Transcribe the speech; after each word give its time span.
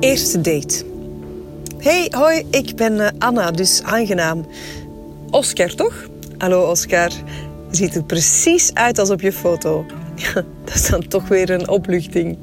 Eerste 0.00 0.40
date. 0.40 0.84
Hey, 1.78 2.08
hoi, 2.10 2.46
ik 2.50 2.76
ben 2.76 3.00
eh, 3.00 3.08
Anna, 3.18 3.50
dus 3.50 3.82
aangenaam. 3.82 4.46
Oscar, 5.30 5.74
toch? 5.74 6.08
Hallo 6.36 6.70
Oscar. 6.70 7.10
Ziet 7.70 7.94
er 7.94 8.04
precies 8.04 8.74
uit 8.74 8.98
als 8.98 9.10
op 9.10 9.20
je 9.20 9.32
foto. 9.32 9.86
dat 10.64 10.74
is 10.74 10.88
dan 10.88 11.08
toch 11.08 11.28
weer 11.28 11.50
een 11.50 11.68
opluchting. 11.68 12.38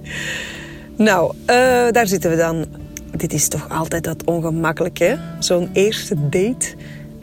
Nou, 0.95 1.33
uh, 1.35 1.45
daar 1.91 2.07
zitten 2.07 2.29
we 2.29 2.35
dan. 2.35 2.65
Dit 3.11 3.33
is 3.33 3.47
toch 3.47 3.69
altijd 3.69 4.03
dat 4.03 4.23
ongemakkelijk? 4.23 5.17
Zo'n 5.39 5.69
eerste 5.73 6.29
date. 6.29 6.73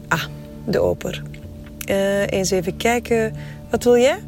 Ah, 0.09 0.25
de 0.65 0.81
oper. 0.81 1.23
Uh, 1.91 2.27
eens 2.27 2.51
even 2.51 2.77
kijken. 2.77 3.35
Wat 3.71 3.85
wil 3.85 3.97
jij? 3.97 4.19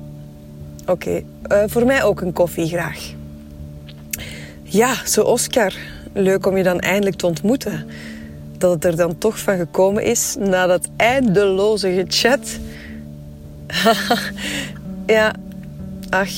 Oké, 0.86 1.22
voor 1.66 1.86
mij 1.86 2.04
ook 2.04 2.20
een 2.20 2.32
koffie, 2.32 2.66
graag. 2.66 3.12
Ja, 4.62 5.06
zo 5.06 5.22
Oscar. 5.22 5.74
Leuk 6.14 6.46
om 6.46 6.56
je 6.56 6.62
dan 6.62 6.78
eindelijk 6.78 7.16
te 7.16 7.26
ontmoeten. 7.26 7.86
Dat 8.58 8.72
het 8.72 8.84
er 8.84 8.96
dan 8.96 9.18
toch 9.18 9.38
van 9.38 9.56
gekomen 9.56 10.02
is 10.02 10.36
na 10.38 10.66
dat 10.66 10.88
eindeloze 10.96 11.90
gechat. 11.92 12.58
ja, 15.16 15.34
ach. 16.10 16.32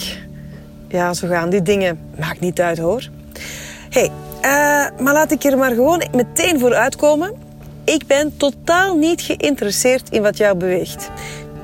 Ja, 0.88 1.14
zo 1.14 1.28
gaan 1.28 1.50
die 1.50 1.62
dingen. 1.62 1.98
Maakt 2.18 2.40
niet 2.40 2.60
uit 2.60 2.78
hoor. 2.78 3.08
hey, 3.90 4.10
uh, 4.36 5.00
maar 5.00 5.12
laat 5.12 5.30
ik 5.30 5.44
er 5.44 5.58
maar 5.58 5.74
gewoon 5.74 6.02
meteen 6.12 6.58
voor 6.60 6.74
uitkomen. 6.74 7.34
Ik 7.84 8.06
ben 8.06 8.36
totaal 8.36 8.96
niet 8.96 9.20
geïnteresseerd 9.20 10.10
in 10.10 10.22
wat 10.22 10.36
jou 10.36 10.56
beweegt. 10.56 11.10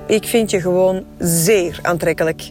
Ik 0.06 0.26
vind 0.26 0.50
je 0.50 0.60
gewoon 0.60 1.04
zeer 1.18 1.78
aantrekkelijk. 1.82 2.50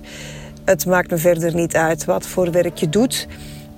Het 0.66 0.86
maakt 0.86 1.12
me 1.12 1.18
verder 1.18 1.56
niet 1.56 1.76
uit 1.76 2.06
wat 2.06 2.28
voor 2.28 2.52
werk 2.52 2.78
je 2.78 2.90
doet. 2.90 3.28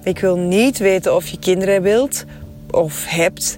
Ik 0.04 0.20
wil 0.20 0.38
niet 0.38 0.78
weten 0.78 1.16
of 1.16 1.28
je 1.28 1.40
kinderen 1.40 1.82
wilt 1.82 2.26
of 2.72 3.06
hebt. 3.08 3.58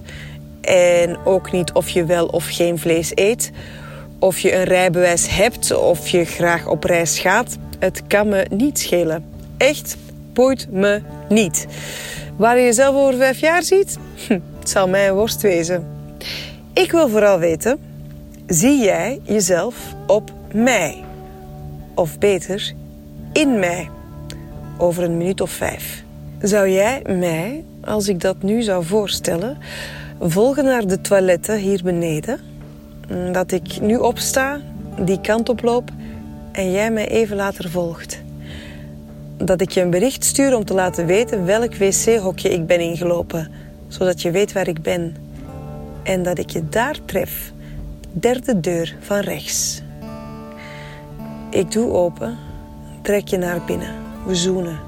En 0.60 1.16
ook 1.24 1.52
niet 1.52 1.72
of 1.72 1.88
je 1.88 2.04
wel 2.04 2.26
of 2.26 2.46
geen 2.48 2.78
vlees 2.78 3.12
eet. 3.14 3.50
Of 4.18 4.38
je 4.38 4.54
een 4.54 4.64
rijbewijs 4.64 5.28
hebt 5.28 5.76
of 5.76 6.08
je 6.08 6.24
graag 6.24 6.66
op 6.66 6.84
reis 6.84 7.18
gaat. 7.18 7.56
Het 7.78 8.02
kan 8.06 8.28
me 8.28 8.46
niet 8.50 8.78
schelen. 8.78 9.24
Echt, 9.56 9.96
boeit 10.32 10.66
me 10.70 11.02
niet. 11.28 11.66
Waar 12.36 12.58
je 12.58 12.64
jezelf 12.64 12.96
over 12.96 13.14
vijf 13.14 13.38
jaar 13.38 13.62
ziet? 13.62 13.98
Hm, 14.26 14.38
het 14.58 14.68
zal 14.68 14.88
mij 14.88 15.08
een 15.08 15.14
worst 15.14 15.42
wezen. 15.42 15.86
Ik 16.72 16.90
wil 16.90 17.08
vooral 17.08 17.38
weten, 17.38 17.78
zie 18.46 18.84
jij 18.84 19.20
jezelf 19.22 19.76
op 20.06 20.32
mij? 20.52 21.04
Of 21.94 22.18
beter, 22.18 22.72
in 23.32 23.58
mij? 23.58 23.90
Over 24.78 25.02
een 25.02 25.16
minuut 25.16 25.40
of 25.40 25.50
vijf. 25.50 26.04
Zou 26.40 26.68
jij 26.68 27.02
mij, 27.06 27.64
als 27.84 28.08
ik 28.08 28.20
dat 28.20 28.42
nu 28.42 28.62
zou 28.62 28.84
voorstellen, 28.84 29.56
volgen 30.20 30.64
naar 30.64 30.86
de 30.86 31.00
toiletten 31.00 31.58
hier 31.58 31.80
beneden? 31.82 32.40
Dat 33.32 33.52
ik 33.52 33.80
nu 33.80 33.96
opsta, 33.96 34.60
die 35.00 35.20
kant 35.20 35.48
oploop 35.48 35.90
en 36.52 36.70
jij 36.70 36.90
mij 36.90 37.08
even 37.08 37.36
later 37.36 37.70
volgt. 37.70 38.22
Dat 39.36 39.60
ik 39.60 39.70
je 39.70 39.80
een 39.80 39.90
bericht 39.90 40.24
stuur 40.24 40.56
om 40.56 40.64
te 40.64 40.74
laten 40.74 41.06
weten 41.06 41.44
welk 41.44 41.74
wc-hokje 41.74 42.52
ik 42.52 42.66
ben 42.66 42.80
ingelopen, 42.80 43.50
zodat 43.88 44.22
je 44.22 44.30
weet 44.30 44.52
waar 44.52 44.68
ik 44.68 44.82
ben. 44.82 45.16
En 46.02 46.22
dat 46.22 46.38
ik 46.38 46.50
je 46.50 46.68
daar 46.68 46.96
tref, 47.04 47.52
derde 48.10 48.60
deur 48.60 48.96
van 49.00 49.18
rechts. 49.18 49.82
Ik 51.50 51.72
doe 51.72 51.92
open, 51.92 52.36
trek 53.02 53.28
je 53.28 53.36
naar 53.36 53.64
binnen, 53.66 53.94
we 54.26 54.34
zoenen. 54.34 54.78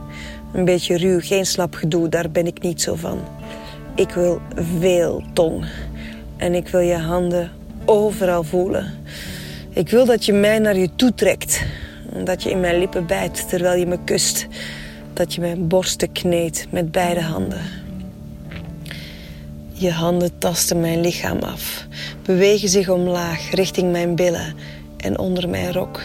Een 0.52 0.64
beetje 0.64 0.96
ruw, 0.96 1.20
geen 1.20 1.46
slap 1.46 1.74
gedoe, 1.74 2.08
daar 2.08 2.30
ben 2.30 2.46
ik 2.46 2.62
niet 2.62 2.82
zo 2.82 2.94
van. 2.94 3.20
Ik 3.94 4.10
wil 4.10 4.40
veel 4.78 5.22
tong. 5.32 5.64
En 6.36 6.54
ik 6.54 6.68
wil 6.68 6.80
je 6.80 6.96
handen 6.96 7.50
overal 7.84 8.42
voelen. 8.42 8.94
Ik 9.70 9.88
wil 9.88 10.04
dat 10.04 10.24
je 10.24 10.32
mij 10.32 10.58
naar 10.58 10.76
je 10.76 10.88
toe 10.96 11.14
trekt. 11.14 11.62
Dat 12.24 12.42
je 12.42 12.50
in 12.50 12.60
mijn 12.60 12.78
lippen 12.78 13.06
bijt 13.06 13.48
terwijl 13.48 13.78
je 13.78 13.86
me 13.86 13.98
kust. 14.04 14.46
Dat 15.12 15.34
je 15.34 15.40
mijn 15.40 15.68
borsten 15.68 16.12
kneedt 16.12 16.66
met 16.70 16.92
beide 16.92 17.20
handen. 17.20 17.60
Je 19.72 19.90
handen 19.90 20.38
tasten 20.38 20.80
mijn 20.80 21.00
lichaam 21.00 21.38
af, 21.38 21.86
bewegen 22.22 22.68
zich 22.68 22.88
omlaag 22.88 23.50
richting 23.50 23.92
mijn 23.92 24.14
billen 24.14 24.54
en 24.96 25.18
onder 25.18 25.48
mijn 25.48 25.72
rok. 25.72 26.00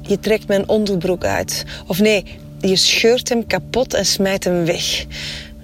Je 0.00 0.18
trekt 0.18 0.48
mijn 0.48 0.68
onderbroek 0.68 1.24
uit. 1.24 1.64
Of 1.86 2.00
nee, 2.00 2.24
je 2.60 2.76
scheurt 2.76 3.28
hem 3.28 3.46
kapot 3.46 3.94
en 3.94 4.06
smijt 4.06 4.44
hem 4.44 4.64
weg. 4.64 5.06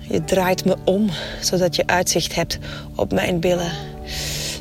Je 0.09 0.25
draait 0.25 0.65
me 0.65 0.77
om, 0.85 1.11
zodat 1.41 1.77
je 1.77 1.87
uitzicht 1.87 2.35
hebt 2.35 2.59
op 2.95 3.13
mijn 3.13 3.41
billen. 3.41 3.73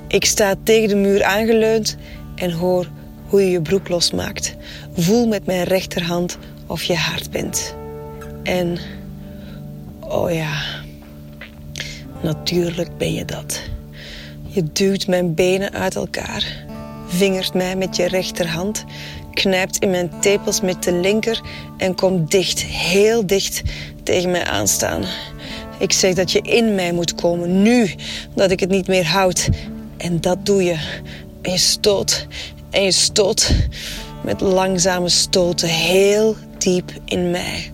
Ik 0.07 0.25
sta 0.25 0.55
tegen 0.63 0.87
de 0.87 0.95
muur 0.95 1.23
aangeleund 1.23 1.97
en 2.35 2.51
hoor 2.51 2.87
hoe 3.27 3.41
je 3.41 3.51
je 3.51 3.61
broek 3.61 3.87
losmaakt. 3.87 4.55
Voel 4.93 5.27
met 5.27 5.45
mijn 5.45 5.63
rechterhand 5.63 6.37
of 6.67 6.83
je 6.83 6.95
hard 6.95 7.31
bent. 7.31 7.75
En, 8.43 8.77
oh 9.99 10.33
ja, 10.33 10.61
natuurlijk 12.21 12.97
ben 12.97 13.13
je 13.13 13.25
dat. 13.25 13.61
Je 14.47 14.63
duwt 14.73 15.07
mijn 15.07 15.33
benen 15.33 15.73
uit 15.73 15.95
elkaar, 15.95 16.65
vingert 17.07 17.53
mij 17.53 17.75
met 17.75 17.95
je 17.95 18.07
rechterhand 18.07 18.83
knijpt 19.33 19.77
in 19.77 19.89
mijn 19.89 20.11
tepels 20.19 20.61
met 20.61 20.83
de 20.83 20.91
linker 20.91 21.41
en 21.77 21.95
komt 21.95 22.31
dicht, 22.31 22.63
heel 22.63 23.25
dicht 23.25 23.61
tegen 24.03 24.31
mij 24.31 24.45
aanstaan. 24.45 25.03
Ik 25.79 25.91
zeg 25.91 26.13
dat 26.13 26.31
je 26.31 26.41
in 26.41 26.75
mij 26.75 26.93
moet 26.93 27.15
komen, 27.15 27.61
nu, 27.61 27.93
dat 28.35 28.51
ik 28.51 28.59
het 28.59 28.69
niet 28.69 28.87
meer 28.87 29.05
houd. 29.05 29.49
En 29.97 30.21
dat 30.21 30.45
doe 30.45 30.63
je. 30.63 30.77
En 31.41 31.51
je 31.51 31.57
stoot 31.57 32.27
en 32.73 32.83
je 32.83 32.91
stoot 32.91 33.51
met 34.23 34.41
langzame 34.41 35.09
stoten 35.09 35.69
heel 35.69 36.35
diep 36.57 36.91
in 37.05 37.31
mij. 37.31 37.71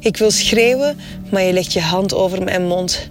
Ik 0.00 0.16
wil 0.16 0.30
schreeuwen, 0.30 0.98
maar 1.30 1.42
je 1.42 1.52
legt 1.52 1.72
je 1.72 1.80
hand 1.80 2.14
over 2.14 2.42
mijn 2.42 2.66
mond. 2.66 3.10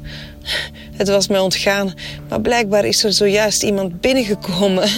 Het 0.96 1.08
was 1.08 1.28
mij 1.28 1.40
ontgaan, 1.40 1.94
maar 2.30 2.42
blijkbaar 2.42 2.86
is 2.86 3.04
er 3.04 3.14
zojuist 3.14 3.64
iemand 3.64 4.02
binnengekomen. 4.02 4.90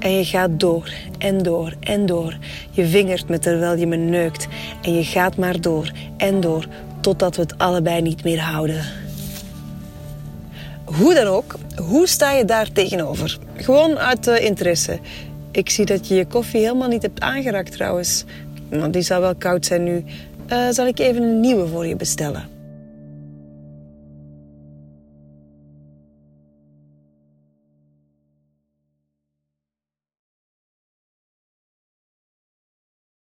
En 0.00 0.12
je 0.12 0.24
gaat 0.24 0.60
door 0.60 0.92
en 1.18 1.38
door 1.38 1.74
en 1.80 2.06
door. 2.06 2.36
Je 2.70 2.86
vingert 2.86 3.28
me 3.28 3.38
terwijl 3.38 3.76
je 3.76 3.86
me 3.86 3.96
neukt. 3.96 4.46
En 4.82 4.94
je 4.94 5.04
gaat 5.04 5.36
maar 5.36 5.60
door 5.60 5.90
en 6.16 6.40
door 6.40 6.66
totdat 7.00 7.36
we 7.36 7.42
het 7.42 7.58
allebei 7.58 8.02
niet 8.02 8.24
meer 8.24 8.40
houden. 8.40 8.84
Hoe 10.84 11.14
dan 11.14 11.26
ook, 11.26 11.54
hoe 11.76 12.06
sta 12.06 12.32
je 12.32 12.44
daar 12.44 12.72
tegenover? 12.72 13.38
Gewoon 13.54 13.98
uit 13.98 14.26
uh, 14.26 14.44
interesse. 14.44 14.98
Ik 15.50 15.70
zie 15.70 15.84
dat 15.84 16.08
je 16.08 16.14
je 16.14 16.26
koffie 16.26 16.60
helemaal 16.60 16.88
niet 16.88 17.02
hebt 17.02 17.20
aangeraakt 17.20 17.72
trouwens. 17.72 18.24
Want 18.68 18.92
die 18.92 19.02
zal 19.02 19.20
wel 19.20 19.34
koud 19.34 19.66
zijn 19.66 19.84
nu. 19.84 20.04
Uh, 20.52 20.68
zal 20.70 20.86
ik 20.86 20.98
even 20.98 21.22
een 21.22 21.40
nieuwe 21.40 21.66
voor 21.66 21.86
je 21.86 21.96
bestellen? 21.96 22.59